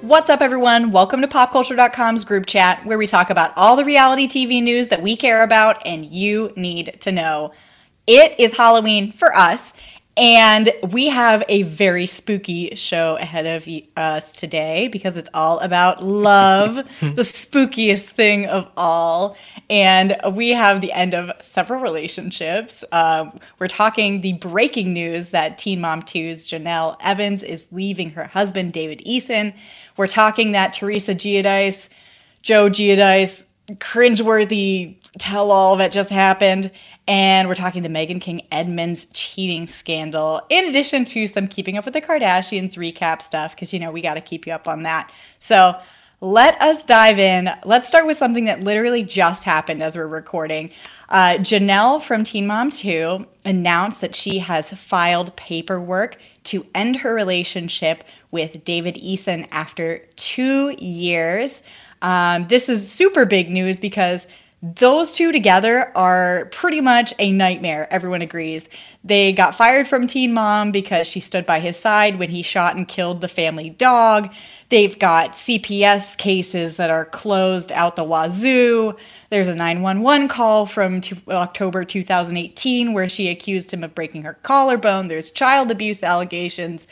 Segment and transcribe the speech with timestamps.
[0.00, 0.90] What's up, everyone?
[0.90, 5.02] Welcome to PopCulture.com's group chat, where we talk about all the reality TV news that
[5.02, 7.52] we care about and you need to know.
[8.06, 9.74] It is Halloween for us,
[10.16, 16.04] and we have a very spooky show ahead of us today because it's all about
[16.04, 19.36] love, the spookiest thing of all.
[19.68, 22.84] And we have the end of several relationships.
[22.92, 28.24] Um, we're talking the breaking news that Teen Mom 2's Jenelle Evans is leaving her
[28.24, 29.52] husband, David Eason.
[29.96, 31.88] We're talking that Teresa Giudice,
[32.42, 36.70] Joe Giudice, cringeworthy tell all that just happened.
[37.06, 41.84] And we're talking the Meghan King Edmonds cheating scandal, in addition to some keeping up
[41.84, 44.84] with the Kardashians recap stuff, because, you know, we got to keep you up on
[44.84, 45.12] that.
[45.38, 45.78] So
[46.20, 47.50] let us dive in.
[47.66, 50.70] Let's start with something that literally just happened as we're recording.
[51.10, 57.14] Uh, Jenelle from Teen Mom 2 announced that she has filed paperwork to end her
[57.14, 61.62] relationship with David Eason after two years.
[62.04, 64.26] Um, this is super big news because
[64.62, 68.68] those two together are pretty much a nightmare, everyone agrees.
[69.02, 72.76] They got fired from Teen Mom because she stood by his side when he shot
[72.76, 74.30] and killed the family dog.
[74.68, 78.96] They've got CPS cases that are closed out the wazoo.
[79.30, 84.34] There's a 911 call from to October 2018 where she accused him of breaking her
[84.42, 85.08] collarbone.
[85.08, 86.86] There's child abuse allegations.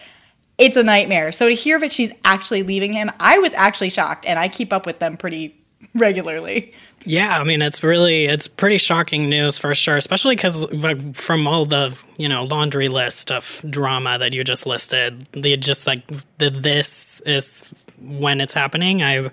[0.62, 1.32] It's a nightmare.
[1.32, 4.72] So to hear that she's actually leaving him, I was actually shocked, and I keep
[4.72, 5.56] up with them pretty
[5.94, 6.72] regularly.
[7.04, 10.66] Yeah, I mean it's really it's pretty shocking news for sure, especially because
[11.14, 15.88] from all the you know laundry list of drama that you just listed, they just
[15.88, 16.06] like
[16.38, 19.02] the this is when it's happening.
[19.02, 19.30] I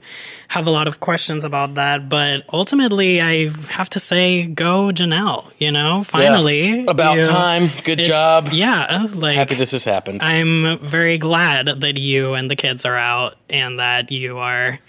[0.50, 5.52] have a lot of questions about that, but ultimately I have to say go Jenelle.
[5.58, 7.70] You know, finally About you- time.
[7.84, 8.50] Good job.
[8.52, 10.24] Yeah, like Happy this has happened.
[10.24, 14.80] I'm very glad that you and the kids are out and that you are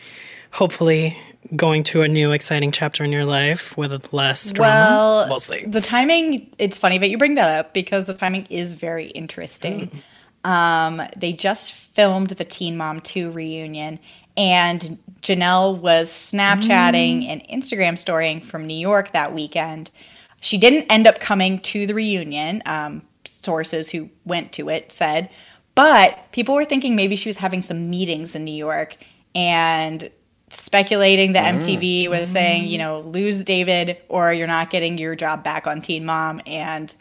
[0.53, 1.17] hopefully
[1.57, 4.71] going to a new exciting chapter in your life with less drama.
[4.75, 5.65] Well, we'll see.
[5.65, 9.89] The timing, it's funny that you bring that up because the timing is very interesting.
[9.89, 10.03] Mm.
[10.45, 13.99] Um, they just filmed the Teen Mom 2 reunion,
[14.37, 19.91] and Jenelle was Snapchatting and Instagram storying from New York that weekend.
[20.41, 23.03] She didn't end up coming to the reunion, um,
[23.43, 25.29] sources who went to it said,
[25.75, 28.97] but people were thinking maybe she was having some meetings in New York
[29.35, 30.11] and
[30.51, 35.45] speculating that MTV was saying, you know, lose David or you're not getting your job
[35.45, 36.43] back on Teen Mom.
[36.47, 36.93] And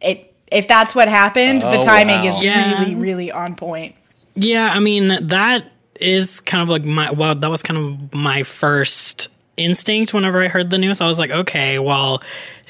[0.00, 2.28] it if that's what happened, the Oh, timing wow.
[2.28, 2.78] is Yeah.
[2.80, 3.94] really, really on point.
[4.34, 5.64] Yeah, I mean that
[6.00, 10.48] is kind of like my well, that was kind of my first instinct whenever I
[10.48, 11.00] heard the news.
[11.00, 12.22] I was like, okay, well,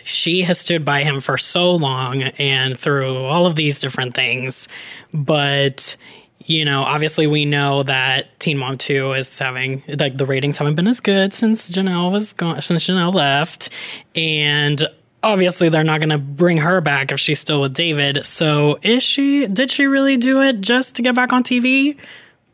[0.04, 4.68] she has stood by him for so long and through all of these different things,
[5.14, 5.96] but
[6.44, 10.74] you know, obviously we know that Teen Mom 2 is having like the ratings haven't
[10.74, 13.70] been as good since Jenelle was gone since Jenelle left
[14.16, 14.84] and
[15.22, 18.24] obviously they're not going to bring her back if she's still with David.
[18.26, 21.96] So is she did she really do it just to get back on TV?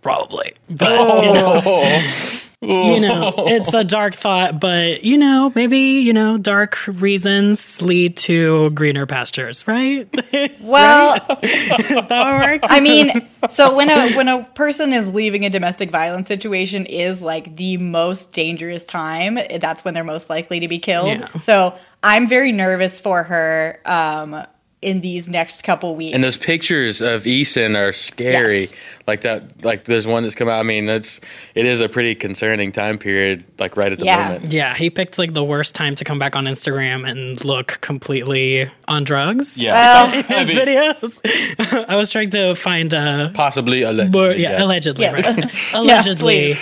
[0.03, 0.55] Probably.
[0.71, 1.33] But you oh.
[1.35, 2.95] know, oh.
[2.95, 8.17] you know, it's a dark thought, but you know, maybe, you know, dark reasons lead
[8.17, 10.09] to greener pastures, right?
[10.61, 12.69] Well, Is that how it works?
[12.71, 17.23] I mean, so when a when a person is leaving a domestic violence situation is
[17.23, 21.21] like the most dangerous time, that's when they're most likely to be killed.
[21.21, 21.29] Yeah.
[21.39, 24.47] So I'm very nervous for her um,
[24.81, 26.15] in these next couple weeks.
[26.15, 28.61] and those pictures of Eason are scary.
[28.61, 28.73] Yes.
[29.09, 29.65] Like that.
[29.65, 30.61] Like there's one that's come out.
[30.61, 31.21] I mean, that's
[31.57, 33.43] it is a pretty concerning time period.
[33.59, 34.29] Like right at the Yeah.
[34.29, 34.53] moment.
[34.53, 38.71] Yeah, he picked like the worst time to come back on Instagram and look completely
[38.87, 39.61] on drugs.
[39.61, 40.13] Yeah.
[40.15, 41.87] in his videos.
[41.89, 44.21] I was trying to find uh Possibly allegedly.
[44.21, 44.61] more, yeah, yes.
[44.61, 45.27] allegedly, Yes.
[45.27, 45.75] right?
[45.75, 46.55] allegedly.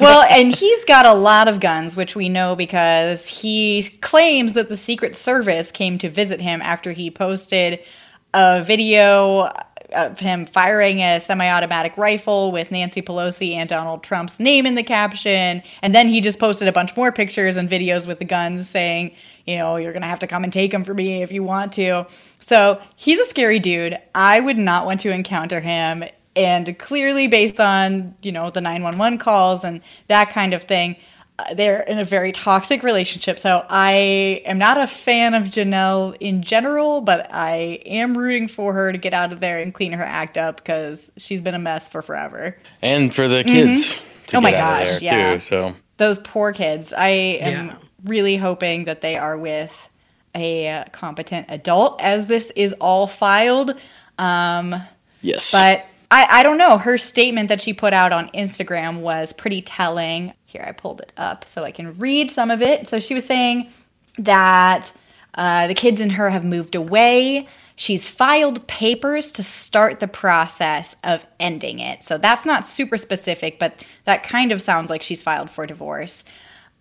[0.00, 4.68] well, and he's got a lot of guns, which we know because he claims that
[4.68, 7.80] the Secret Service came to visit him after he posted
[8.34, 9.50] a video
[9.92, 14.82] of him firing a semi-automatic rifle with Nancy Pelosi and Donald Trump's name in the
[14.82, 18.68] caption, and then he just posted a bunch more pictures and videos with the guns
[18.68, 19.14] saying,
[19.46, 21.44] you know, you're going to have to come and take him for me if you
[21.44, 22.04] want to.
[22.40, 23.96] So he's a scary dude.
[24.14, 26.04] I would not want to encounter him.
[26.34, 30.96] And clearly, based on, you know, the 911 calls and that kind of thing,
[31.54, 33.38] they're in a very toxic relationship.
[33.38, 38.72] So I am not a fan of Jenelle in general, but I am rooting for
[38.72, 41.58] her to get out of there and clean her act up because she's been a
[41.58, 42.56] mess for forever.
[42.80, 45.34] and for the kids to Oh my get out of gosh, there yeah.
[45.34, 45.40] too.
[45.40, 46.92] So Those poor kids.
[46.92, 47.74] I am Yeah.
[48.04, 49.88] really hoping that they are with
[50.34, 53.74] a uh, competent adult as this is all filed.
[54.18, 54.74] Um,
[55.22, 56.78] yes, But I, I don't know.
[56.78, 60.32] Her statement that she put out on Instagram was pretty telling.
[60.44, 62.86] Here, I pulled it up so I can read some of it.
[62.86, 63.70] So she was saying
[64.18, 64.92] that
[65.34, 67.48] uh, the kids and her have moved away.
[67.76, 72.02] She's filed papers to start the process of ending it.
[72.02, 76.24] So that's not super specific, but that kind of sounds like she's filed for divorce.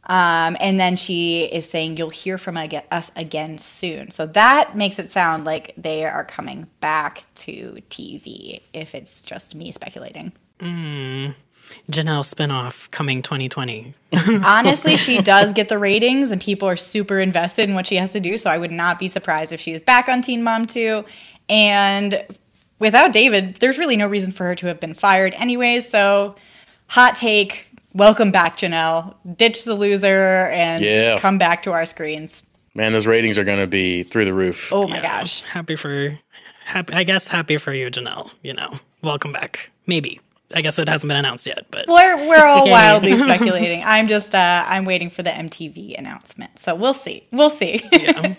[0.08, 4.12] Um, and then she is saying, You'll hear from us again soon.
[4.12, 9.56] So that makes it sound like they are coming back to TV, if it's just
[9.56, 10.32] me speculating.
[11.92, 13.94] Jenelle spinoff coming 2020.
[14.44, 18.12] Honestly, she does get the ratings, and people are super invested in what she has
[18.12, 18.38] to do.
[18.38, 21.04] So I would not be surprised if she is back on Teen Mom 2.
[21.50, 22.26] And
[22.80, 25.80] without David, there's really no reason for her to have been fired anyway.
[25.80, 26.36] So,
[26.88, 29.16] hot take welcome back, Jenelle.
[29.38, 31.20] Ditch the loser and Yeah.
[31.20, 32.44] come back to our screens.
[32.76, 34.72] man, those ratings are going to be through the roof.
[34.74, 35.20] Oh my Yeah.
[35.22, 35.42] gosh.
[35.44, 36.20] Happy for,
[36.66, 36.94] happy.
[36.94, 38.34] I guess happy for you, Jenelle.
[38.44, 39.72] You know, welcome back.
[39.88, 40.20] Maybe.
[40.54, 43.82] I guess it hasn't been announced yet, but We're, we're all wildly speculating.
[43.86, 46.60] I'm just uh, I'm waiting for the MTV announcement.
[46.60, 47.26] So we'll see.
[47.32, 47.84] We'll see.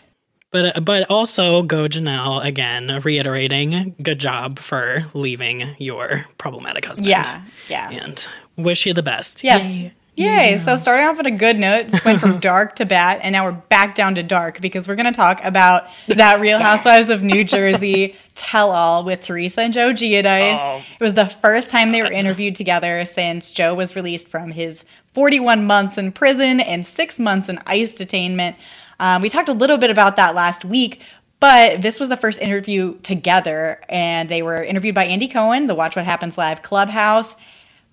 [0.52, 7.08] but but also go Jenelle again, reiterating good job for leaving your problematic husband.
[7.08, 7.42] yeah.
[7.68, 7.90] Yeah.
[7.90, 9.44] and wish you the best.
[9.44, 9.64] Yes.
[9.64, 9.92] Yay.
[10.16, 10.56] Yay.
[10.56, 13.44] So starting off on a good note, just went from dark to bad, and now
[13.44, 17.22] we're back down to dark because we're going to talk about that Real Housewives of
[17.22, 20.56] New Jersey tell all with Teresa and Joe Giudice.
[20.58, 20.82] Oh.
[20.98, 24.86] It was the first time they were interviewed together since Joe was released from his
[25.12, 28.56] 41 months in prison and six months in ICE detainment.
[28.98, 31.02] Um, we talked a little bit about that last week,
[31.40, 35.74] but this was the first interview together, and they were interviewed by Andy Cohen, the
[35.74, 37.36] Watch What Happens Live Clubhouse.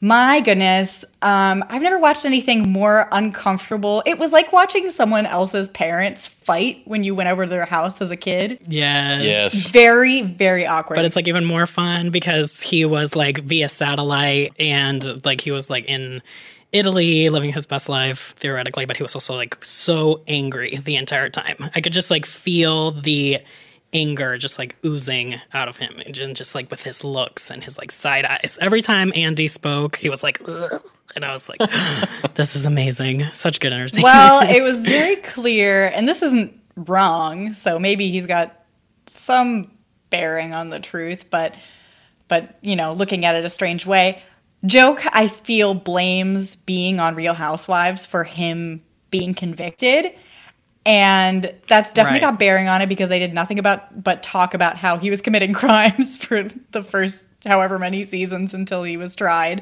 [0.04, 4.04] My goodness, um, I've never watched anything more uncomfortable.
[4.06, 8.02] It was like watching someone else's parents fight when you went over to their house
[8.02, 8.60] as a kid.
[8.68, 9.24] Yes.
[9.24, 9.70] Yes.
[9.70, 10.96] Very, very awkward.
[10.96, 15.52] But it's like even more fun because he was like via satellite and like he
[15.52, 16.22] was like in
[16.74, 21.30] Italy living his best life theoretically, but he was also like so angry the entire
[21.30, 21.56] time.
[21.74, 23.40] I could just like feel the
[23.94, 27.78] anger just like oozing out of him and just like with his looks and his
[27.78, 28.58] like side eyes.
[28.62, 30.82] Every time Andy spoke, he was like, Ugh.
[31.16, 31.60] and I was like,
[32.34, 33.26] this is amazing.
[33.34, 34.04] Such good entertainment.
[34.04, 38.66] well, it was very clear, and this isn't wrong, so maybe he's got
[39.08, 39.72] some
[40.10, 41.56] bearing on the truth, but
[42.28, 44.22] but you know, looking at it a strange way.
[44.66, 48.82] Joke, I feel, blames being on Real Housewives for him
[49.12, 50.14] being convicted.
[50.86, 52.32] And that's definitely Right.
[52.32, 55.22] got bearing on it because they did nothing about but talk about how he was
[55.22, 59.62] committing crimes for the first however many seasons until he was tried.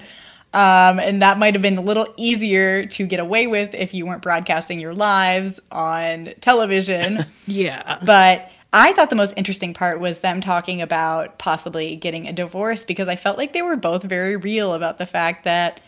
[0.53, 4.06] Um, and that might have been a little easier to get away with if you
[4.06, 7.19] weren't broadcasting your lives on television.
[7.47, 8.00] yeah.
[8.03, 12.83] But I thought the most interesting part was them talking about possibly getting a divorce
[12.83, 15.79] because I felt like they were both very real about the fact that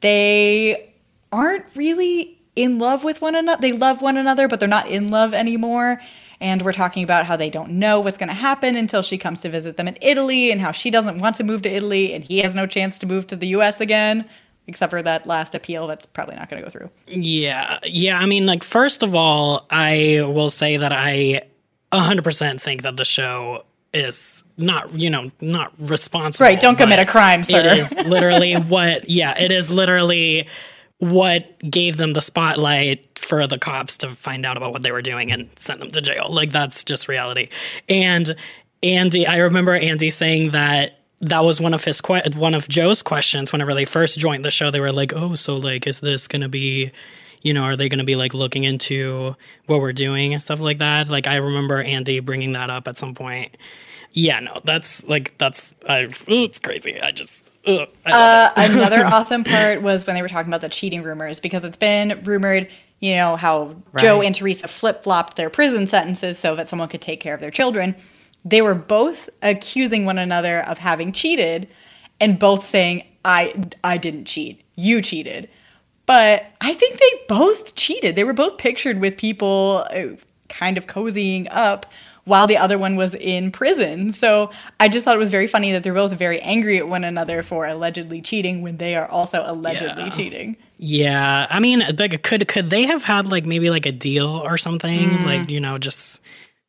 [0.00, 0.92] they
[1.30, 3.60] aren't really in love with one another.
[3.60, 6.00] They love one another, but they're not in love anymore.
[6.40, 9.40] And we're talking about how they don't know what's going to happen until she comes
[9.40, 12.24] to visit them in Italy and how she doesn't want to move to Italy and
[12.24, 14.28] he has no chance to move to the US again,
[14.66, 16.90] except for that last appeal that's probably not going to go through.
[17.06, 17.78] Yeah.
[17.84, 18.18] Yeah.
[18.18, 21.42] I mean, like, first of all, I will say that I
[21.92, 26.44] 100% think that the show is not, you know, not responsible.
[26.44, 27.60] Right, don't commit a crime, sir.
[27.60, 30.48] It is literally what, yeah, it is literally
[31.02, 35.02] what gave them the spotlight for the cops to find out about what they were
[35.02, 36.28] doing and send them to jail.
[36.30, 37.48] Like, that's just reality.
[37.88, 38.36] And
[38.84, 43.02] Andy, I remember Andy saying that that was one of his que- one of Joe's
[43.02, 44.70] questions whenever they first joined the show.
[44.70, 46.92] They were like, "Oh, so like, is this gonna be,
[47.42, 49.34] you know, are they gonna be like looking into
[49.66, 52.96] what we're doing and stuff like that?" Like, I remember Andy bringing that up at
[52.96, 53.56] some point.
[54.12, 57.00] Yeah, no, that's like that's I, it's crazy.
[57.00, 57.94] I just ugh, it.
[58.06, 62.20] Another awesome part was when they were talking about the cheating rumors because it's been
[62.24, 62.68] rumored,
[63.00, 67.00] you know, how Joe and Teresa flip flopped their prison sentences so that someone could
[67.00, 67.94] take care of their children.
[68.44, 71.68] They were both accusing one another of having cheated
[72.20, 73.54] and both saying, I,
[73.84, 74.62] I didn't cheat.
[74.76, 75.48] You cheated.
[76.06, 78.16] But I think they both cheated.
[78.16, 80.16] They were both pictured with people uh,
[80.48, 81.86] kind of cozying up
[82.24, 84.12] while the other one was in prison.
[84.12, 87.02] So I just thought it was very funny that they're both very angry at one
[87.04, 90.10] another for allegedly cheating when they are also allegedly Yeah.
[90.10, 90.56] cheating.
[90.78, 94.56] Yeah, I mean, like, could could they have had like maybe like a deal or
[94.58, 95.24] something, Mm.
[95.26, 96.20] like you know, just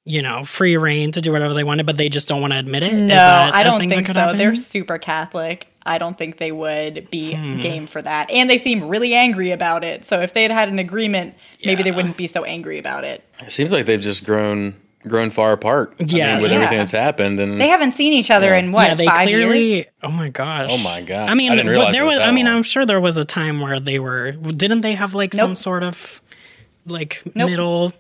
[0.05, 2.60] you know, free reign to do whatever they wanted, but they just don't want to
[2.60, 2.91] admit it.
[2.93, 3.15] No,
[3.53, 4.13] I don't think so.
[4.13, 4.38] happen?
[4.38, 5.67] They're super Catholic.
[5.86, 7.62] I don't think they would be Hmm.
[7.62, 8.29] game for that.
[8.29, 10.03] And they seem really angry about it.
[10.03, 13.24] So if they had had an agreement, maybe they wouldn't be so angry about it.
[13.39, 14.75] It seems like they've just grown
[15.07, 15.93] grown far apart.
[16.00, 16.33] I Yeah.
[16.33, 16.57] mean, with Yeah.
[16.57, 19.74] everything that's happened, and They haven't seen each other in what, yeah, they five clearly.
[19.75, 19.86] years?
[20.01, 20.69] Oh my gosh!
[20.72, 21.29] Oh my gosh.
[21.29, 22.13] I mean, I didn't realize there it was.
[22.15, 22.55] was that I mean, long.
[22.57, 24.31] I'm sure there was a time where they were.
[24.31, 26.22] Didn't they have like some sort of
[26.86, 27.50] like Nope.
[27.50, 27.93] middle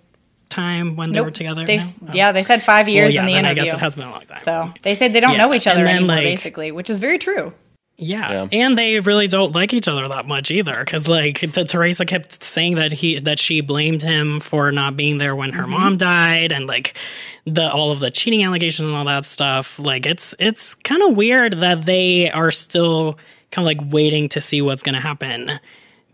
[0.49, 1.63] time when they were together?
[1.65, 1.83] They, No?
[2.07, 2.11] Oh.
[2.13, 3.61] Yeah, they said five Well, years yeah, in the then interview.
[3.63, 4.39] I guess it has been a long time.
[4.41, 6.99] So they said they don't Yeah, know each other then, anymore, like- basically, which is
[6.99, 7.53] very true.
[7.97, 8.31] Yeah.
[8.31, 8.47] Yeah.
[8.51, 10.73] and they really don't like each other that much either.
[10.73, 15.19] Because like t- Teresa kept saying that he that she blamed him for not being
[15.19, 15.59] there when Mm-hmm.
[15.59, 16.97] her mom died, and like
[17.45, 19.77] the all of the cheating allegations and all that stuff.
[19.79, 23.13] Like it's it's kind of weird that they are still
[23.51, 25.59] kind of like waiting to see what's going to happen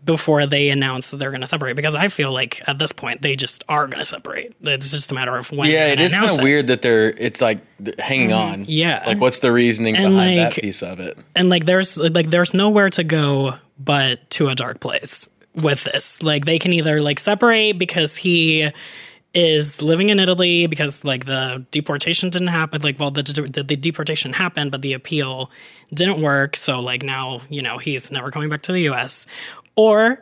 [0.04, 1.76] before they announce that they're going to separate.
[1.76, 4.54] Because I feel like at this point they just are going to separate.
[4.62, 5.70] It's just a matter of when.
[5.70, 7.10] yeah, it is kind of weird that they're.
[7.10, 7.60] It's like
[7.98, 8.64] hanging mm, on.
[8.68, 9.04] Yeah.
[9.06, 11.18] like what's the reasoning And, behind like, that piece of it?
[11.34, 16.22] and like there's like there's nowhere to go but to a dark place with this
[16.22, 18.70] like they can either like separate because he
[19.32, 23.76] is living in Italy because like the deportation didn't happen like well the, the, the
[23.76, 25.50] deportation happened but the appeal
[25.94, 29.26] didn't work so like now you know he's never coming back to the US
[29.80, 30.20] or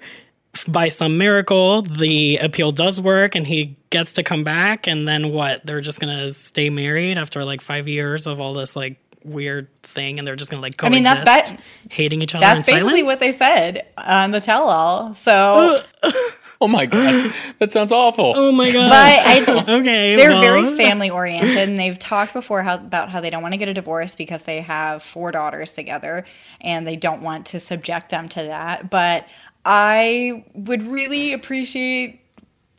[0.66, 5.30] by some miracle the appeal does work and he gets to come back and then
[5.32, 9.68] what they're just gonna stay married after like five years of all this like weird
[9.82, 10.86] thing and they're just gonna like go.
[10.86, 11.58] I coexist, mean, that's ba-
[11.90, 13.06] hating each other That's in basically silence?
[13.06, 15.12] what they said on the tell all.
[15.14, 15.82] So,
[16.60, 18.32] Oh my god, that sounds awful.
[18.34, 22.62] oh my god but I, okay they're well, very family oriented and they've talked before
[22.64, 25.74] how, about how they don't want to get a divorce because they have four daughters
[25.74, 26.24] together
[26.60, 29.24] and they don't want to subject them to that but
[29.64, 32.20] i would really appreciate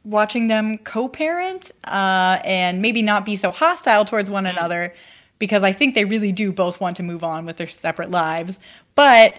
[0.03, 4.93] watching them co-parent uh, and maybe not be so hostile towards one another
[5.37, 8.59] because i think they really do both want to move on with their separate lives
[8.95, 9.35] but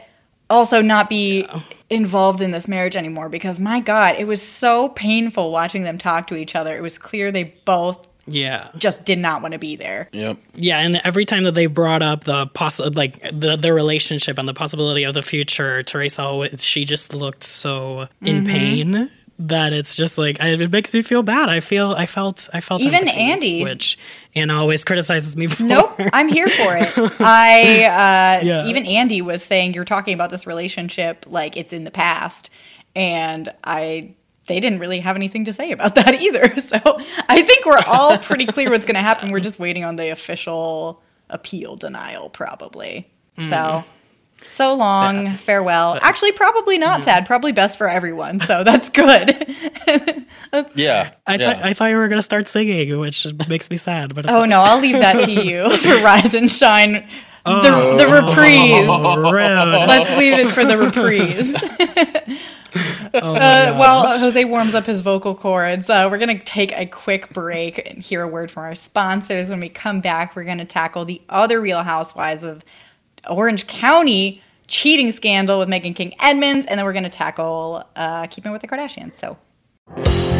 [0.50, 1.46] also not be
[1.88, 6.26] involved in this marriage anymore because my god it was so painful watching them talk
[6.26, 6.76] to each other.
[6.76, 10.38] It was clear they both yeah just did not want to be there Yep.
[10.54, 14.46] yeah and every time that they brought up the poss- like the the relationship and
[14.48, 18.46] the possibility of the future teresa always she just looked so in Mm-hmm.
[18.46, 19.10] pain
[19.42, 22.82] that it's just like it makes me feel bad i feel i felt i felt
[22.82, 23.98] Even empathy, Andy's- which
[24.34, 27.84] anna always criticizes me for nope i'm here for it i
[28.40, 28.66] uh, Yeah.
[28.66, 32.50] even andy was saying you're talking about this relationship like it's in the past
[32.94, 34.12] and i
[34.46, 36.54] they didn't really have anything to say about that either.
[36.60, 36.78] So
[37.28, 39.30] i think we're all pretty clear what's going to happen.
[39.30, 43.10] We're just waiting on the official appeal denial probably.
[43.36, 43.48] Mm-hmm.
[43.48, 43.84] So
[44.46, 45.26] so long.
[45.26, 45.40] Sad.
[45.40, 45.98] farewell.
[46.00, 47.04] Actually probably not mm-hmm.
[47.04, 47.26] sad.
[47.26, 48.40] Probably best for everyone.
[48.40, 49.56] So that's good.
[50.74, 51.12] Yeah.
[51.28, 51.54] I, yeah.
[51.54, 54.16] thought I thought you were gonna start singing, which makes me sad.
[54.16, 55.70] But it's oh no i'll leave that to you.
[55.76, 57.08] For rise and shine
[57.44, 59.88] the, the reprise Rude.
[59.88, 62.38] Let's leave it for the reprise.
[63.14, 67.30] uh, while Jose warms up his vocal cords, uh, we're going to take a quick
[67.30, 69.50] break and hear a word from our sponsors.
[69.50, 72.62] When we come back, we're going to tackle the other Real Housewives of
[73.28, 78.26] Orange County cheating scandal with Meghan King Edmonds, and then we're going to tackle uh,
[78.28, 79.14] Keeping with the Kardashians.
[79.14, 80.39] So.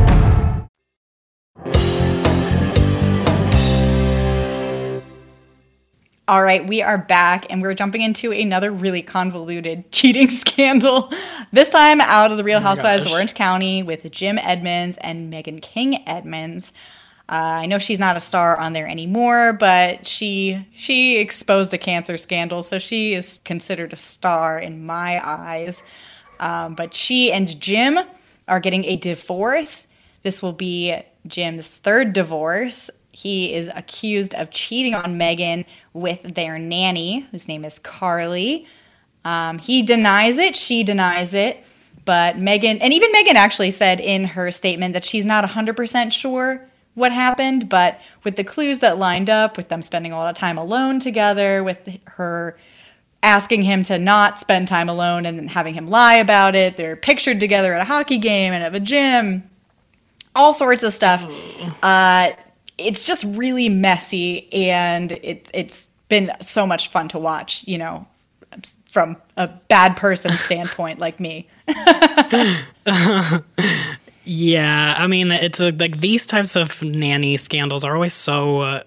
[6.31, 11.11] All right, we are back and we're jumping into another really convoluted cheating scandal.
[11.51, 13.11] This time out of the Real Housewives of.
[13.11, 16.71] Orange County with Jim Edmonds and Meghan King Edmonds.
[17.27, 21.77] Uh, I know she's not a star on there anymore, but she she exposed a
[21.77, 25.83] cancer scandal, so she is considered a star in my eyes.
[26.39, 27.99] Um, but she and Jim
[28.47, 29.85] are getting a divorce.
[30.23, 30.95] This will be
[31.27, 32.89] Jim's third divorce.
[33.11, 38.65] He is accused of cheating on Meghan with their nanny, whose name is Carly.
[39.25, 41.63] Um, he denies it, she denies it,
[42.05, 46.67] but Meghan, and even Meghan actually said in her statement that she's not 100% sure
[46.95, 50.35] what happened, but with the clues that lined up, with them spending a lot of
[50.35, 52.57] time alone together, with her
[53.23, 56.95] asking him to not spend time alone and then having him lie about it, they're
[56.95, 59.47] pictured together at a hockey game and at a gym,
[60.35, 61.25] all sorts of stuff.
[61.83, 62.31] Uh,
[62.81, 68.05] it's just really messy, and it, it's been so much fun to watch, you know,
[68.89, 71.47] from a bad person standpoint like me.
[74.23, 78.83] yeah, I mean, it's a, like these types of nanny scandals are always so uh,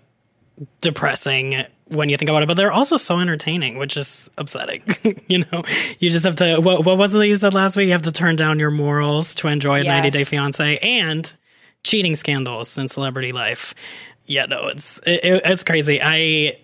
[0.81, 4.83] depressing when you think about it, but they're also so entertaining, which is upsetting.
[5.29, 5.63] you know,
[5.99, 6.59] you just have to.
[6.59, 7.87] What, what was it that you said last week?
[7.87, 10.03] You have to turn down your morals to enjoy a Yes.
[10.03, 11.33] 90 Day Fiance and
[11.85, 13.75] cheating scandals in celebrity life.
[14.27, 16.01] Yeah, no, it's it, it- it's crazy.
[16.03, 16.59] I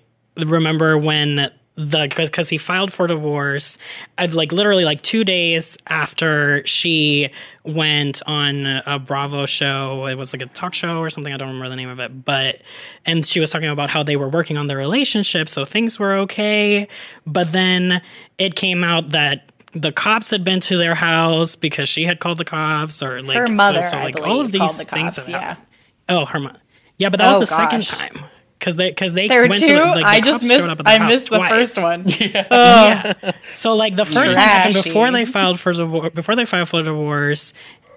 [0.45, 3.79] remember when the because he filed for divorce
[4.19, 7.31] I'd like literally like two days after she
[7.65, 11.49] went on a bravo show it was like a talk show or something i don't
[11.49, 12.61] remember the name of it but
[13.07, 16.17] and she was talking about how they were working on their relationship so things were
[16.17, 16.87] okay
[17.27, 18.03] but then
[18.37, 22.39] it came out that the cops had been to their house because she had called
[22.39, 25.29] the cops or like Her mother, so, I like all of these the things cops,
[25.29, 25.41] yeah.
[25.41, 25.67] happened.
[26.09, 26.57] oh her mom
[26.99, 28.17] yeah but that was Oh, the second time
[28.59, 29.69] because they because they There went two.
[29.79, 30.59] to like, I just missed.
[30.61, 32.07] showed up at their I house missed the first one.
[32.21, 33.33] Yeah.
[33.53, 36.13] So like the first one happened before they filed for divorce.
[36.15, 37.53] Before they filed for divorce,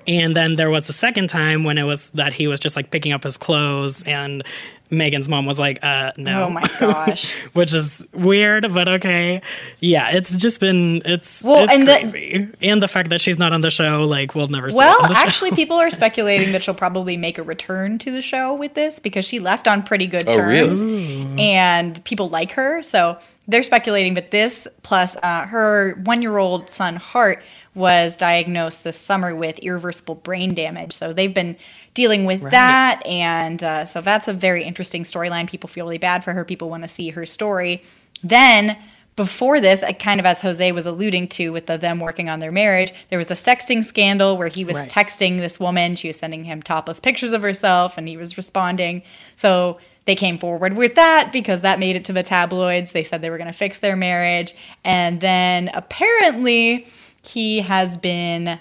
[0.08, 2.92] and then there was the second time when it was that he was just like
[2.92, 4.44] picking up his clothes, and
[4.94, 7.34] Meghan's mom was like, "Uh, no." Oh my gosh.
[7.54, 9.42] Which is weird, but okay.
[9.80, 13.38] Yeah, it's just been it's Well, it's and the- crazy, and the fact that she's
[13.40, 14.78] not on the show, like we'll never see.
[14.78, 15.22] Well, on the show.
[15.22, 19.00] actually, people are speculating that she'll probably make a return to the show with this
[19.00, 21.40] because she left on pretty good Oh, terms, really?
[21.42, 22.82] and people like her.
[22.84, 27.44] So they're speculating that this plus uh, her one-year-old son Hart
[27.76, 30.94] was diagnosed this summer with irreversible brain damage.
[30.94, 31.58] So they've been
[31.94, 35.48] dealing with that, and uh, so that's a very interesting storyline.
[35.48, 36.44] People feel really bad for her.
[36.44, 37.84] People want to see her story.
[38.24, 38.78] Then
[39.16, 42.52] before this, kind of as Jose was alluding to with the, them working on their
[42.52, 44.90] marriage, there was a sexting scandal where he was Right.
[44.90, 45.96] texting this woman.
[45.96, 49.04] She was sending him topless pictures of herself, and he was responding.
[49.36, 52.92] So they came forward with that because that made it to the tabloids.
[52.92, 54.56] They said they were going to fix their marriage.
[54.84, 56.88] And then apparently,
[57.22, 58.60] he has been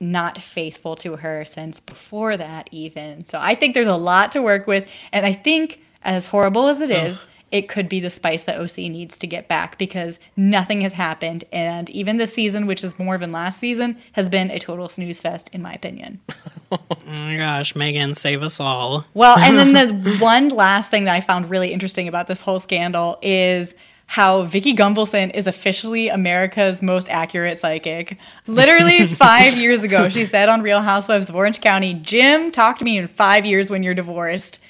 [0.00, 3.26] not faithful to her since before that, even.
[3.26, 4.86] So I think there's a lot to work with.
[5.12, 8.78] And I think, as horrible as it is, it could be the spice that OC
[8.78, 11.44] needs to get back because nothing has happened.
[11.50, 15.20] And even this season, which is more than last season, has been a total snooze
[15.20, 16.20] fest, in my opinion.
[16.72, 19.06] oh my gosh, Meghan, save us all.
[19.14, 22.58] Well, and then the one last thing that I found really interesting about this whole
[22.58, 23.74] scandal is
[24.08, 28.16] how Vicki Gunvalson is officially America's most accurate psychic.
[28.46, 32.84] Literally five years ago, she said on Real Housewives of Orange County, Jim, talk to
[32.84, 34.60] me in five years when you're divorced.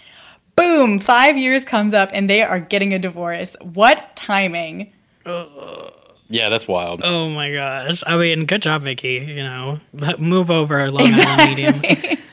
[0.56, 3.56] Boom, five years comes up and they are getting a divorce.
[3.62, 4.92] What timing?
[5.24, 7.02] Yeah, that's wild.
[7.04, 8.02] Oh my gosh.
[8.08, 9.24] I mean, good job, Vicki.
[9.24, 12.18] You know, Let- move over Long Island Medium.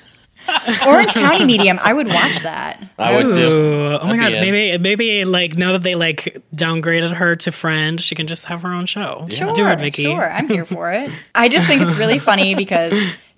[0.87, 2.83] Orange County Medium, I would watch that.
[2.97, 3.39] I would too.
[3.39, 7.99] Ooh, oh my god, maybe maybe like now that they like downgraded her to friend,
[7.99, 9.25] she can just have her own show.
[9.29, 10.03] Do it, Vicki.
[10.03, 11.11] Sure, I'm here for it.
[11.33, 12.93] I just think it's really funny because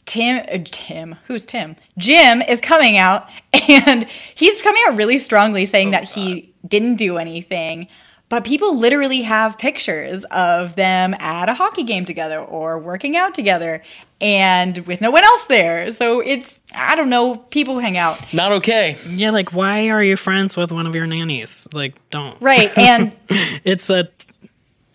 [0.05, 1.75] Tim, uh, Tim, who's Tim?
[1.97, 3.27] Jim is coming out
[3.69, 7.87] and he's coming out really strongly saying that he didn't do anything.
[8.29, 13.33] But people literally have pictures of them at a hockey game together or working out
[13.33, 13.81] together
[14.19, 15.89] and with no one else there.
[15.91, 18.33] So it's, I don't know, people hang out.
[18.33, 18.97] Not okay.
[19.07, 21.69] Yeah, like why are you friends with one of your nannies?
[21.73, 22.39] Like, don't.
[22.41, 22.75] Right.
[22.77, 23.15] And
[23.63, 24.09] It's a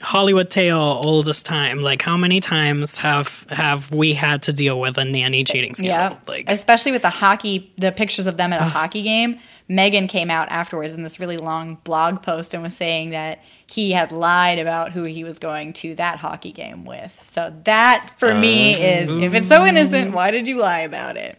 [0.03, 1.81] Hollywood tale oldest time.
[1.81, 6.19] Like, how many times have have we had to deal with a nanny cheating scandal?
[6.19, 9.39] Yeah, Like, especially with the hockey, the pictures of them at a hockey game.
[9.73, 13.93] Meghan came out afterwards in this really long blog post and was saying that he
[13.93, 17.19] had lied about who he was going to that hockey game with.
[17.25, 21.39] So that for me is if it's so innocent, why did you lie about it?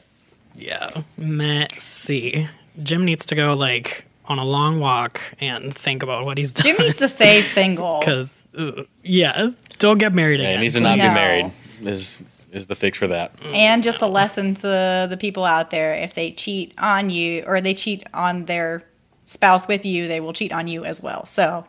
[0.55, 2.47] yeah, messy.
[2.81, 6.63] Jim needs to go like on a long walk and think about what he's done.
[6.63, 7.99] Jim needs to stay single.
[7.99, 10.57] because uh, yeah, don't get married Yeah, again.
[10.59, 11.07] he needs to not No.
[11.09, 11.51] be married.
[11.81, 12.21] Is
[12.53, 13.33] is the fix for that?
[13.43, 17.43] And just a lesson to the, the people out there if they cheat on you
[17.45, 18.83] or they cheat on their
[19.25, 21.25] spouse with you, they will cheat on you as well.
[21.25, 21.65] So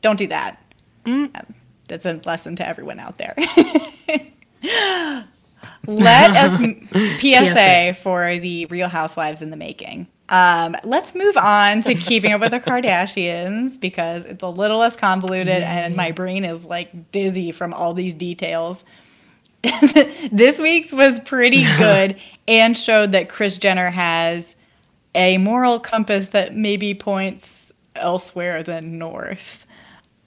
[0.00, 0.60] don't do that.
[1.06, 1.30] Um,
[1.88, 3.34] That's a lesson to everyone out there.
[5.86, 6.58] Let us
[7.20, 7.94] PSA, PSA.
[8.02, 10.06] for the Real Housewives in the making.
[10.30, 14.96] Um, let's move on to keeping up with the Kardashians because it's a little less
[14.96, 18.86] convoluted and my brain is like dizzy from all these details.
[20.32, 24.56] this week's was pretty good and showed that Kris Jenner has
[25.14, 29.63] a moral compass that maybe points elsewhere than north.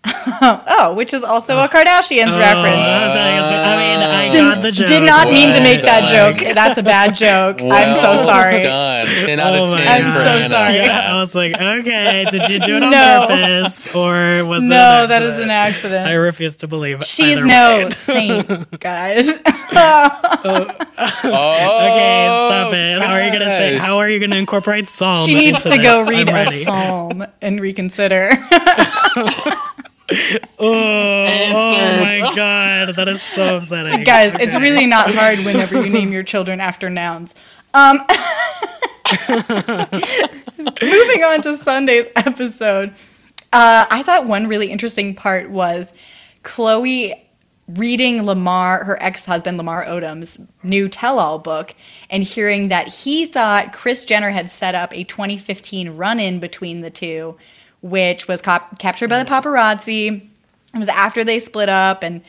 [0.67, 2.87] oh, which is also a Kardashians Oh, reference.
[2.87, 4.87] I mean, I Did- got the joke.
[4.87, 6.53] Did not mean to make that Well joke.
[6.55, 7.61] That's a bad joke.
[7.61, 8.59] I'm so sorry.
[8.61, 9.05] Oh Done.
[9.07, 10.49] 10 out Oh of my 10 I'm so Hannah.
[10.49, 10.75] sorry.
[10.75, 13.25] Yeah, I was like, okay, did you do it on No.
[13.27, 16.07] purpose or was it No, an that is an accident.
[16.07, 17.03] I refuse to believe.
[17.03, 17.89] She's no way.
[17.89, 19.41] saint, guys.
[19.45, 20.67] Oh,
[20.97, 23.01] Okay, stop it.
[23.01, 23.75] How are you gonna say?
[23.75, 25.25] Oh, how are you gonna incorporate psalm?
[25.25, 26.09] she needs into to go this?
[26.09, 28.31] read a psalm and reconsider.
[30.09, 34.03] Oh, oh my god, that is so upsetting.
[34.03, 37.35] guys, it's really not hard whenever you name your children after nouns.
[37.73, 37.97] Um,
[40.81, 42.93] moving on to Sunday's episode,
[43.51, 45.87] uh, I thought one really interesting part was
[46.43, 47.13] Khloe
[47.67, 51.75] reading Lamar, her ex-husband Lamar Odom's new tell-all book,
[52.09, 56.89] and hearing that he thought Kris Jenner had set up a 2015 run-in between the
[56.89, 57.35] two,
[57.81, 60.29] which was cop- captured by the paparazzi.
[60.73, 62.21] It was after they split up, and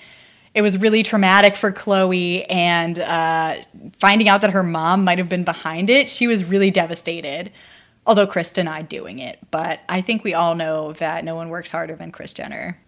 [0.54, 2.46] it was really traumatic for Khloe.
[2.48, 3.56] And uh,
[3.98, 7.52] finding out that her mom might have been behind it, she was really devastated.
[8.06, 11.70] Although Kris denied doing it, but I think we all know that no one works
[11.70, 12.78] harder than Kris Jenner.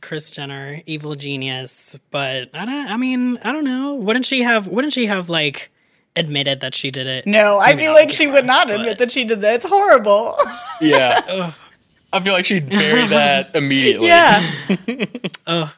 [0.00, 1.94] Kris Jenner, evil genius.
[2.10, 2.88] But I don't.
[2.88, 3.94] I mean, I don't know.
[3.96, 4.66] Wouldn't she have?
[4.66, 5.70] Wouldn't she have like
[6.16, 7.26] admitted that she did it?
[7.26, 9.56] No, I Maybe feel not like she would not admit that she did that.
[9.56, 10.38] It's horrible.
[10.88, 11.52] Yeah.
[12.12, 14.06] I feel like she'd bury that immediately.
[14.06, 14.54] yeah.
[15.48, 15.74] oh,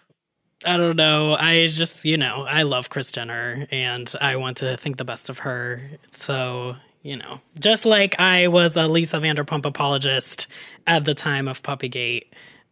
[0.66, 1.35] I don't know.
[1.35, 5.31] I just, you know, I love Kris Jenner and I want to think the best
[5.31, 5.81] of her.
[6.11, 10.49] So, you know, just like I was a Lisa Vanderpump apologist
[10.87, 12.27] at the time of Puppygate,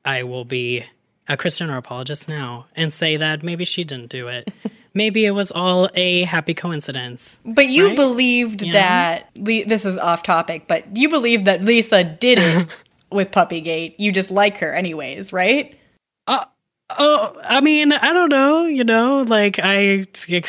[0.04, 0.84] I will be
[1.26, 4.52] a Kris Jenner apologist now and say that maybe she didn't do it.
[4.94, 7.40] Maybe it was all a happy coincidence.
[7.44, 7.96] But you Right?
[7.96, 12.68] believed You that Le- this is off topic, but you believed that Lisa did it
[13.10, 13.94] with Puppygate.
[13.98, 15.76] You just like her anyways, right?
[16.26, 16.44] Uh,
[16.98, 18.64] oh, I mean, I don't know.
[18.66, 19.80] You know, like I,
[20.28, 20.40] you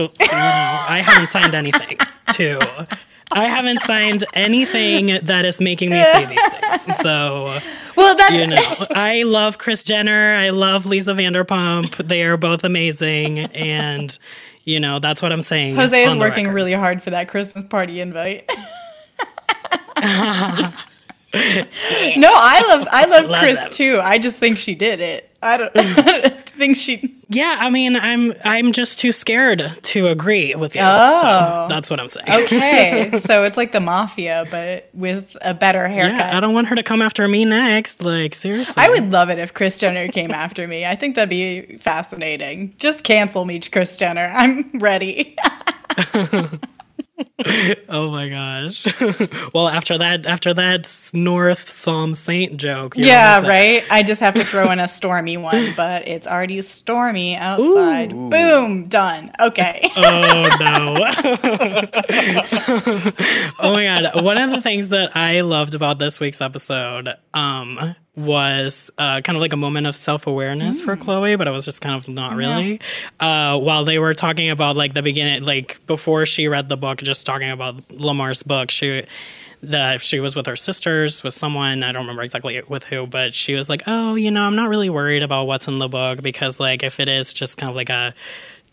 [0.00, 1.98] know, I haven't signed anything
[2.34, 2.86] to.
[3.30, 6.96] I haven't signed anything that is making me say these things.
[6.98, 7.58] So,
[7.96, 10.34] Well, that you know, I love Kris Jenner.
[10.36, 11.96] I love Lisa Vanderpump.
[12.06, 14.16] They are both amazing, and
[14.64, 15.76] you know that's what I'm saying.
[15.76, 16.54] Jose is working record.
[16.54, 18.48] really hard for that Christmas party invite.
[22.16, 23.72] no, I love I love, Love Kris that.
[23.72, 24.00] too.
[24.02, 25.30] I just think she did it.
[25.42, 27.16] I don't, I don't think she.
[27.28, 30.82] Yeah, I mean, I'm I'm just too scared to agree with you.
[30.84, 31.20] Oh.
[31.20, 32.26] So that's what I'm saying.
[32.44, 36.18] Okay, so it's like the mafia, but with a better haircut.
[36.18, 38.02] Yeah, I don't want her to come after me next.
[38.02, 38.82] Like seriously.
[38.82, 40.84] I would love it if Kris Jenner came after me.
[40.84, 42.74] I think that'd be fascinating.
[42.78, 44.30] Just cancel me, Kris Jenner.
[44.34, 45.36] I'm ready.
[47.88, 48.86] Oh my gosh.
[49.52, 52.94] well, after that, after that North Psalm Saint joke.
[52.96, 53.84] yeah, right.
[53.90, 58.10] I just have to throw in a stormy one, but it's already stormy outside.
[58.10, 59.32] Boom, done.
[59.40, 59.90] Okay.
[60.06, 60.94] Oh no.
[63.60, 64.24] oh my god.
[64.24, 69.36] One of the things that I loved about this week's episode um was uh, kind
[69.36, 72.36] of like a moment of self-awareness for Khloe, but I was just kind of not
[72.36, 72.80] really.
[73.18, 76.98] Uh, while they were talking about like the beginning, like before she read the book,
[76.98, 79.04] just talking about Lamar's book, she
[79.62, 83.34] that she was with her sisters, with someone, I don't remember exactly with who, but
[83.34, 86.22] she was like, Oh, you know, I'm not really worried about what's in the book
[86.22, 88.14] because like if it is just kind of like a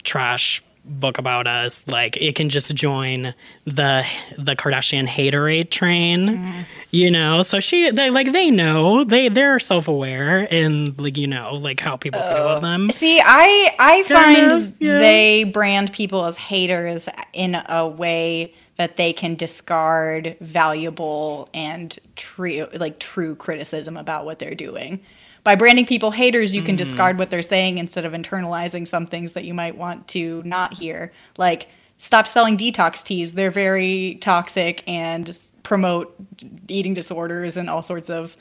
[0.04, 3.34] trash book about us, like it can just join
[3.66, 4.06] the
[4.38, 6.62] the Kardashian haterade train, mm-hmm.
[6.92, 7.42] you know.
[7.42, 11.80] So she they like they know they they're self aware and like you know like
[11.80, 12.62] how people feel about oh.
[12.62, 12.90] them.
[12.90, 15.00] See, I I Kind find of, yeah.
[15.00, 22.68] they brand people as haters in a way that they can discard valuable and true
[22.74, 25.02] like true criticism about what they're doing.
[25.44, 26.80] By branding people haters, you can mm.
[26.80, 30.76] discard what they're saying instead of internalizing some things that you might want to not
[30.76, 31.12] hear.
[31.38, 33.34] Like stop selling detox teas.
[33.34, 36.16] They're very toxic and promote
[36.68, 38.38] eating disorders and all sorts of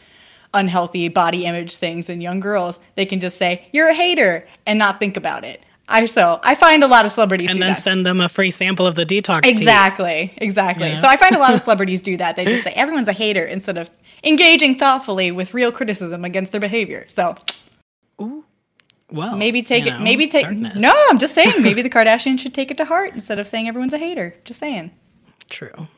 [0.54, 4.78] unhealthy body image things in young girls, they can just say you're a hater and
[4.78, 5.64] not think about it.
[5.88, 7.78] I so I find a lot of celebrities And then that.
[7.78, 9.50] send them a free sample of the detox tea.
[9.50, 10.90] exactly, exactly.
[10.90, 10.94] Yeah.
[10.96, 12.36] So I find a lot of celebrities do that.
[12.36, 13.90] They just say everyone's a hater instead of
[14.24, 17.04] engaging thoughtfully with real criticism against their behavior.
[17.08, 17.36] So
[18.20, 18.44] Ooh.
[19.12, 19.94] Well, maybe take you it.
[19.98, 20.44] know, Maybe take.
[20.44, 20.76] darkness.
[20.76, 21.54] No, I'm just saying.
[21.62, 24.36] Maybe the Kardashians should take it to heart instead of saying everyone's a hater.
[24.44, 24.92] Just saying.
[25.48, 25.88] True.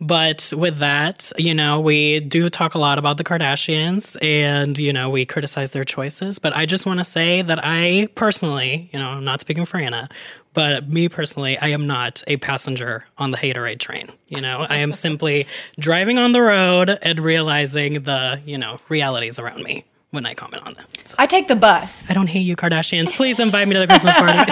[0.00, 4.92] But with that, you know, we do talk a lot about the Kardashians and, you
[4.92, 6.40] know, we criticize their choices.
[6.40, 9.78] But I just want to say that I personally, you know, I'm not speaking for
[9.78, 10.08] Anna,
[10.54, 14.08] but me personally, I am not a passenger on the haterade train.
[14.28, 15.46] You know, I am simply
[15.78, 20.66] driving on the road and realizing the, you know, realities around me when I comment
[20.66, 20.84] on them.
[21.04, 22.08] So I take the bus.
[22.10, 23.14] I don't hate you, Kardashians.
[23.14, 24.32] Please invite me to the Christmas party.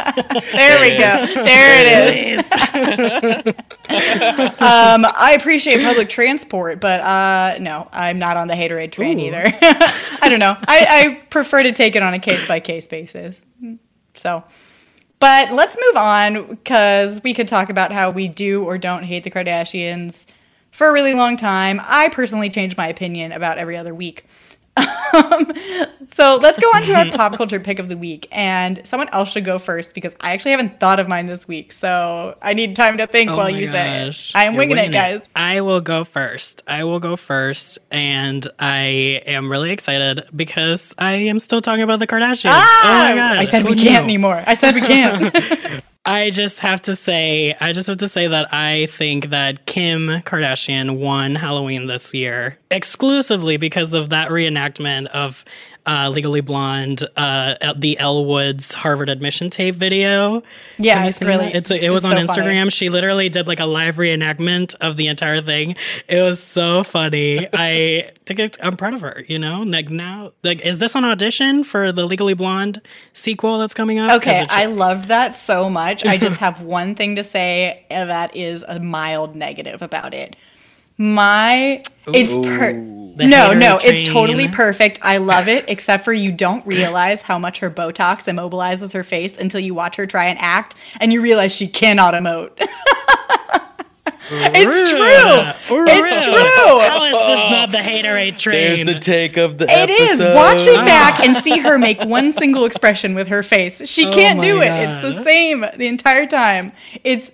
[0.52, 1.26] There we go.
[1.44, 2.52] There it is.
[4.60, 9.26] um, I appreciate public transport, but uh, no, I'm not on the haterade train Ooh.
[9.26, 9.42] either.
[9.44, 10.56] I don't know.
[10.66, 13.36] I, I prefer to take it on a case by case basis.
[14.14, 14.42] So,
[15.20, 19.22] but let's move on because we could talk about how we do or don't hate
[19.22, 20.26] the Kardashians
[20.72, 21.80] for a really long time.
[21.85, 24.24] I personally change my opinion about every other week.
[24.76, 25.52] Um,
[26.12, 28.28] so let's go on to our pop culture pick of the week.
[28.30, 31.72] And someone else should go first because I actually haven't thought of mine this week.
[31.72, 34.33] So I need time to think Oh while you say it.
[34.35, 35.28] I am You're winging, it, guys.
[35.35, 36.62] I will go first.
[36.66, 37.78] I will go first.
[37.90, 42.50] And I am really excited because I am still talking about the Kardashians.
[42.52, 42.80] Ah!
[42.85, 43.38] oh my God.
[43.38, 44.12] I said we Who can't knew?
[44.14, 44.42] anymore.
[44.46, 45.83] I said we can't.
[46.06, 50.08] I just have to say, I just have to say that I think that Kim
[50.22, 55.44] Kardashian won Halloween this year exclusively because of that reenactment of
[55.86, 60.42] uh, Legally Blonde, uh, the Elle Woods Harvard admission tape video.
[60.78, 61.54] Yeah, it's really- that?
[61.54, 62.54] It's a, it was it's on so funny.
[62.54, 62.72] Instagram.
[62.72, 65.76] She literally did like a live reenactment of the entire thing.
[66.08, 67.48] It was so funny.
[67.52, 68.10] I
[68.62, 69.24] I'm proud of her.
[69.26, 72.80] You know, like now, like is this an audition for the Legally Blonde
[73.12, 74.16] sequel that's coming up?
[74.18, 76.04] Okay, I loved that so much.
[76.04, 80.36] I just have one thing to say uh, that is a mild negative about it.
[81.00, 84.98] My it's per- The no, hater no, it's totally perfect.
[85.00, 89.38] I love it, except for you don't realize how much her Botox immobilizes her face
[89.38, 92.50] until you watch her try and act, and you realize she cannot emote.
[94.32, 95.86] it's true.
[95.88, 96.80] It's true.
[96.80, 98.54] How is this not the haterade train?
[98.54, 100.20] There's the take of the It is.
[100.20, 100.34] episode.
[100.34, 101.40] Watch it back and ah.
[101.40, 103.88] see her make one single expression with her face.
[103.88, 104.66] She Oh can't my do it.
[104.68, 106.72] It's the same the entire time.
[107.02, 107.32] It's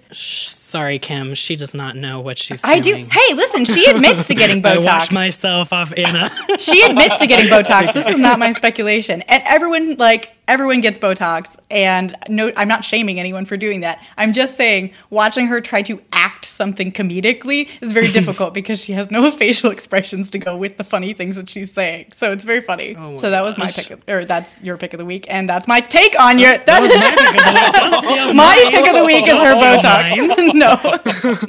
[0.66, 1.35] Sorry, Kim.
[1.35, 2.79] She does not know what she's saying.
[2.79, 2.94] I do.
[2.96, 4.87] Hey, listen, she admits to getting Botox.
[4.87, 5.14] I Botox.
[5.14, 6.29] myself off Anna.
[6.59, 7.87] she admits to getting Botox.
[7.96, 9.22] This is not my speculation.
[9.22, 14.00] And everyone like everyone gets Botox and no I'm not shaming anyone for doing that.
[14.16, 18.92] I'm just saying watching her try to act something comedically is very difficult because she
[18.92, 22.12] has no facial expressions to go with the funny things that she's saying.
[22.14, 22.94] So it's very funny.
[22.96, 25.48] Oh so that was my pick of, or that's your pick of the week and
[25.48, 28.37] that's my take on your that was my pick of the week.
[28.37, 30.56] My pick of the week is her Botox.
[30.57, 30.99] No.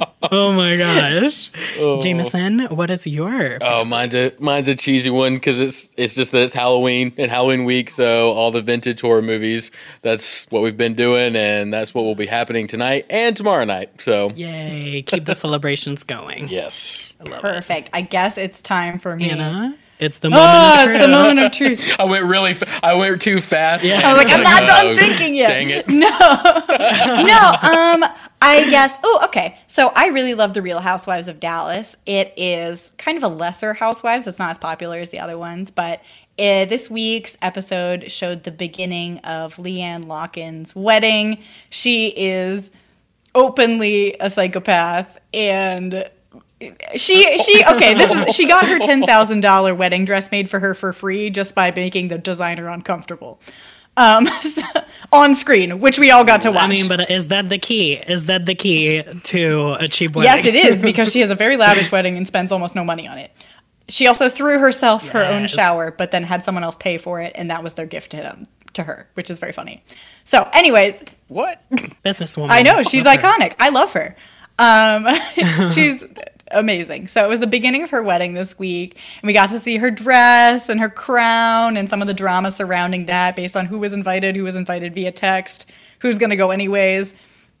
[0.30, 1.48] Oh my gosh.
[2.02, 6.32] Jameson, what is your Oh, mine's a mine's a cheesy one because it's it's just
[6.32, 9.70] that it's Halloween and Halloween week, so all the vintage horror movies.
[10.02, 14.00] That's what we've been doing, and that's what will be happening tonight and tomorrow night.
[14.00, 16.48] So Yay, keep the celebrations going.
[16.48, 17.90] yes, Perfect.
[17.92, 19.30] I guess it's time for me.
[19.30, 21.00] Anna, it's the moment Oh, of it's truth.
[21.00, 21.96] the moment of truth.
[22.00, 22.54] I went really.
[22.54, 23.84] Fa- I went too fast.
[23.84, 24.00] Yeah.
[24.04, 25.48] I was like, I'm not done oh, thinking yet.
[25.48, 25.88] Dang it.
[25.88, 26.08] No,
[27.22, 28.04] no, um,
[28.40, 28.96] I guess.
[29.02, 29.58] Oh, okay.
[29.66, 31.96] So I really love the Real Housewives of Dallas.
[32.06, 34.26] It is kind of a lesser Housewives.
[34.26, 36.00] It's not as popular as the other ones, but
[36.38, 41.42] uh, this week's episode showed the beginning of LeeAnne Locken's wedding.
[41.70, 42.70] She is
[43.34, 46.08] openly a psychopath and
[46.96, 50.92] she she okay this is she got her $10,000 wedding dress made for her for
[50.92, 53.40] free just by making the designer uncomfortable.
[53.98, 54.28] Um
[55.12, 56.64] on screen, which we all got to watch.
[56.64, 57.94] I mean, but is that the key?
[57.94, 60.30] Is that the key to a cheap wedding?
[60.30, 63.08] Yes, it is because she has a very lavish wedding and spends almost no money
[63.08, 63.30] on it.
[63.88, 67.32] She also threw herself her own shower, but then had someone else pay for it,
[67.34, 69.82] and that was their gift to them to her, which is very funny.
[70.24, 71.62] So, anyways, What?
[72.04, 72.50] Businesswoman.
[72.50, 73.22] I know she's Love her.
[73.28, 73.54] iconic.
[73.58, 74.14] I love her.
[74.58, 76.04] Um, she's
[76.50, 77.08] amazing.
[77.08, 79.76] So it was the beginning of her wedding this week, and we got to see
[79.76, 83.78] her dress and her crown and some of the drama surrounding that, based on who
[83.78, 87.14] was invited, who was invited via text, who's going to go anyways.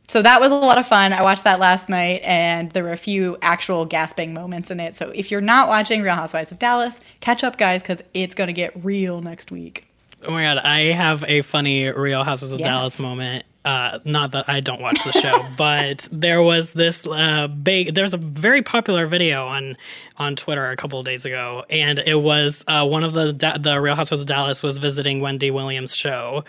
[0.08, 1.12] So that was a lot of fun.
[1.12, 4.94] I watched that last night, and there were a few actual gasping moments in it.
[4.94, 8.46] So if you're not watching Real Housewives of Dallas, catch up, guys, because it's going
[8.46, 9.84] to get real next week.
[10.26, 12.64] Oh my god, I have a funny Real Houses of Yes.
[12.64, 13.44] Dallas moment.
[13.68, 17.94] Uh, not that I don't watch the show, but there was this uh, big.
[17.94, 19.76] There's a very popular video on
[20.16, 23.78] on Twitter a couple of days ago, and it was uh, one of the the
[23.78, 26.46] Real Housewives of Dallas was visiting Wendy Williams' show,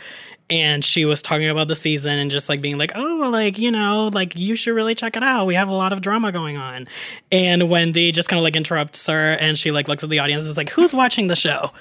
[0.49, 3.57] and she was talking about the season and just like being like, oh, well, like
[3.57, 5.43] you know, like you should really check it out.
[5.43, 6.87] We have a lot of drama going on,
[7.33, 10.43] and Wendy just kind of like interrupts her, and she like looks at the audience
[10.43, 11.73] and is like, who's watching the show?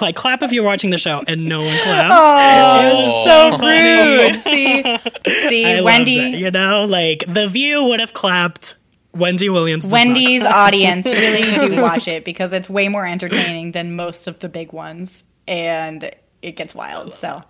[0.00, 2.14] Like clap if you're watching the show, and no one clapped.
[2.14, 4.34] Oh, it was so rude.
[5.26, 6.18] See, see, I Wendy.
[6.18, 8.76] it, you know, like the View would have clapped
[9.12, 9.90] Wendy Williams.
[9.90, 14.48] Wendy's audience really do watch it because it's way more entertaining than most of the
[14.48, 16.10] big ones, and
[16.42, 17.12] it gets wild.
[17.12, 17.42] So,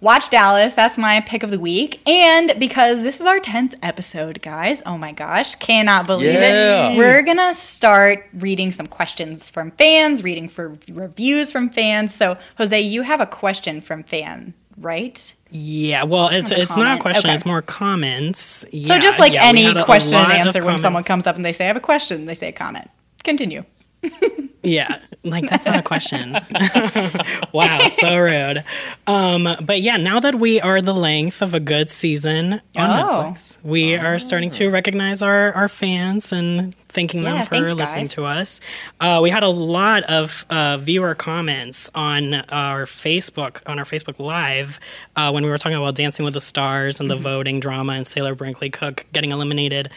[0.00, 0.74] watch Dallas.
[0.74, 4.82] That's my pick of the week, and because this is our tenth episode, guys.
[4.86, 6.90] Oh my gosh, cannot believe Yeah.
[6.90, 6.98] it.
[6.98, 12.14] We're gonna start reading some questions from fans, reading for reviews from fans.
[12.14, 15.34] So, Jose, you have a question from fan, right?
[15.52, 17.34] Yeah, well, it's it's not a question; Okay.
[17.34, 18.64] it's more comments.
[18.84, 21.34] so just like yeah, any had a- a question and answer when someone comes up
[21.36, 22.88] and they say, "I have a question," they say a comment.
[23.24, 23.64] Continue.
[24.62, 26.32] Yeah, like that's not a question.
[27.52, 28.62] wow, so rude.
[29.06, 33.32] Um, but yeah, now that we are the length of a good season on Oh.
[33.32, 37.74] Netflix, we are starting to recognize our our fans and thanking them Yeah, for thanks,
[37.74, 38.14] listening guys.
[38.14, 38.60] to us.
[39.00, 44.18] Uh, we had a lot of uh, viewer comments on our Facebook on our Facebook
[44.18, 44.78] Live
[45.16, 47.22] uh, when we were talking about Dancing with the Stars and the Mm-hmm.
[47.24, 49.90] voting drama and Sailor Brinkley Cook getting eliminated.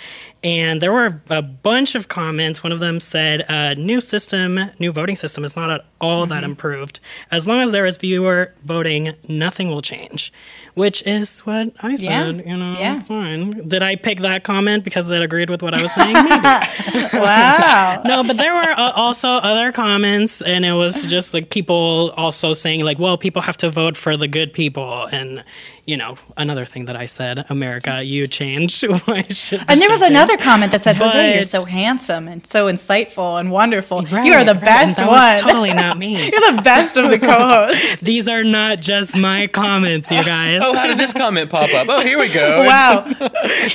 [0.43, 2.63] And there were a bunch of comments.
[2.63, 6.41] One of them said, uh, "New system, new voting system is not at all that
[6.43, 6.47] Mhm.
[6.47, 6.99] improved.
[7.31, 10.33] As long as there is viewer voting, nothing will change."
[10.73, 11.95] Which is what I Yeah.
[11.95, 12.43] said.
[12.47, 12.95] You know, Yeah.
[12.97, 13.67] it's fine.
[13.67, 16.13] Did I pick that comment because it agreed with what I was saying?
[16.29, 16.57] Maybe.
[17.13, 18.01] wow.
[18.05, 22.53] no, but there were uh, also other comments, and it was just like people also
[22.53, 25.05] saying, like, well, people have to vote for the good people.
[25.11, 25.43] And,
[25.85, 28.81] you know, another thing that I said, America, you change.
[29.05, 30.43] Why should And there was should another change?
[30.43, 34.01] comment that said, Jose, you're so handsome and so insightful and wonderful.
[34.01, 35.17] Right, you are the right, best that one.
[35.17, 36.31] was totally not me.
[36.31, 38.01] you're the best of the co-hosts.
[38.01, 40.61] These are not just my comments, you guys.
[40.63, 41.87] Oh, how did this comment pop up?
[41.89, 42.65] Oh, here we go.
[42.65, 43.01] wow.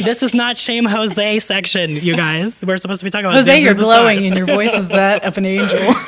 [0.00, 2.64] this is not shame Jose section, you guys.
[2.66, 5.38] We're supposed to be talking about Jose, you're glowing and your voice is that of
[5.38, 5.94] an angel.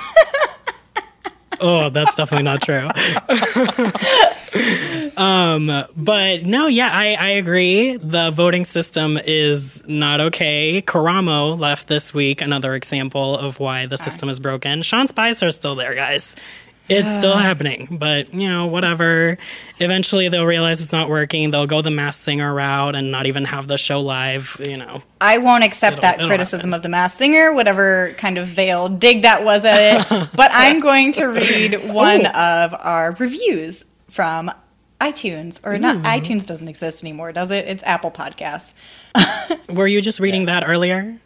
[1.60, 2.88] oh, that's definitely not true.
[5.22, 7.96] um, but no, yeah, I, I agree.
[7.96, 10.82] The voting system is not okay.
[10.82, 14.82] Karamo left this week, another example of why the system is broken.
[14.82, 16.36] Sean Spicer's still there, guys.
[16.90, 17.38] It's still uh.
[17.38, 19.38] happening, but you know, whatever.
[19.78, 21.50] Eventually, they'll realize it's not working.
[21.50, 24.60] They'll go the Masked Singer route and not even have the show live.
[24.64, 28.38] You know, I won't accept It'll- that it'll criticism of the Masked Singer, whatever kind
[28.38, 30.30] of veiled dig that was at it.
[30.34, 32.30] but I'm going to read one oh.
[32.30, 34.50] of our reviews from
[35.00, 36.04] iTunes, or not.
[36.04, 37.66] iTunes doesn't exist anymore, does it?
[37.66, 38.74] It's Apple Podcasts.
[39.70, 41.16] were you just reading that earlier?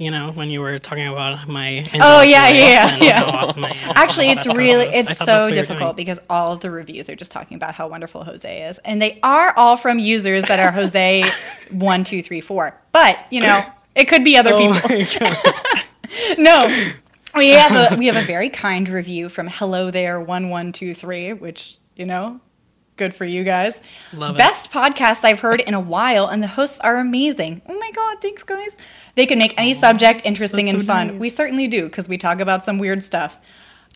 [0.00, 3.22] You know, when you were talking about my Oh yeah, yeah, yeah.
[3.22, 6.60] awesome Actually, oh, it's really was- it's so what you were difficult because all of
[6.60, 9.98] the reviews are just talking about how wonderful Jose is, and they are all from
[9.98, 11.22] users that are Jose
[11.70, 12.80] one, two, three, four.
[12.92, 13.62] But you know,
[13.94, 15.30] it could be other Oh people.
[16.38, 16.66] no,
[17.36, 20.94] we have a we have a very kind review from Hello There one one two
[20.94, 22.40] three, which you know,
[23.00, 23.82] good for you guys.
[24.12, 24.38] Love it.
[24.38, 27.62] Best podcast I've heard in a while, and the hosts are amazing.
[27.68, 28.70] Oh my god, thanks guys.
[29.16, 31.06] They can make any subject interesting that's and so fun.
[31.08, 31.18] nice.
[31.20, 33.38] We certainly do because we talk about some weird stuff.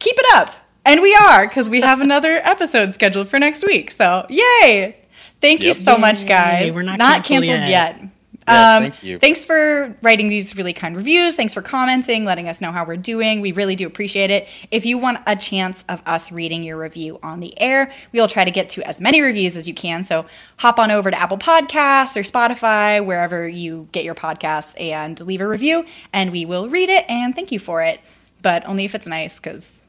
[0.00, 0.52] Keep it up,
[0.84, 3.90] and we are because we have another episode scheduled for next week.
[3.92, 4.96] So yay!
[5.40, 5.76] Thank you Yep.
[5.76, 6.72] so much, guys.
[6.72, 8.00] We're not canceled, canceled yet.
[8.00, 8.08] yet.
[8.46, 9.18] Yes, thank you.
[9.18, 11.34] Thanks for writing these really kind reviews.
[11.34, 13.40] Thanks for commenting, letting us know how we're doing.
[13.40, 14.48] We really do appreciate it.
[14.70, 18.28] If you want a chance of us reading your review on the air, we will
[18.28, 20.04] try to get to as many reviews as you can.
[20.04, 20.26] So
[20.58, 25.40] hop on over to Apple Podcasts or Spotify, wherever you get your podcasts, and leave
[25.40, 28.00] a review, and we will read it and thank you for it.
[28.42, 29.82] But only if it's nice, because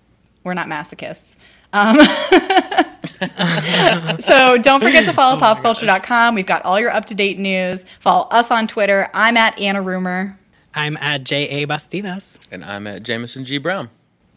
[0.46, 1.36] we're not masochists.
[1.74, 1.98] Um,
[4.20, 6.36] so don't forget to follow popculture.com.
[6.36, 7.86] We've got all your up to date news.
[8.00, 9.10] Follow us on Twitter.
[9.14, 10.38] I'm at Anna Rumor.
[10.74, 11.66] I'm at J.A.
[11.66, 12.38] Bastidas.
[12.52, 13.58] And I'm at Jameson G.
[13.58, 13.90] Brown.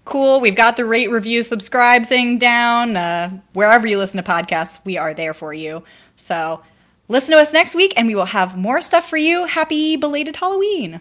[0.05, 0.41] Cool.
[0.41, 2.97] We've got the rate, review, subscribe thing down.
[2.97, 5.83] Uh, wherever you listen to podcasts, we are there for you.
[6.17, 6.63] So
[7.09, 9.45] listen to us next week, and we will have more stuff for you.
[9.45, 11.01] Happy belated Halloween.